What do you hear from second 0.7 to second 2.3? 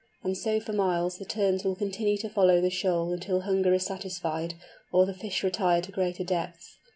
miles the Terns will continue to